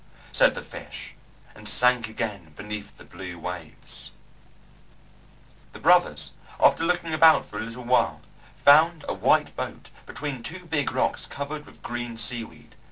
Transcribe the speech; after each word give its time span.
said 0.31 0.55
the 0.55 0.63
fish, 0.63 1.13
and 1.53 1.69
sank 1.69 2.09
again 2.09 2.53
beneath 2.55 2.97
the 2.97 3.03
blue 3.05 3.37
waves. 3.37 4.11
The 5.73 5.79
brothers, 5.79 6.31
after 6.59 6.83
looking 6.83 7.13
about 7.13 7.45
for 7.45 7.59
a 7.59 7.61
little 7.61 7.85
while, 7.85 8.19
found 8.55 9.05
a 9.07 9.13
white 9.13 9.55
boat 9.55 9.89
between 10.07 10.41
two 10.41 10.65
big 10.65 10.91
rocks 10.91 11.27
covered 11.27 11.67
with 11.67 11.83
green 11.83 12.17
seaweed. 12.17 12.73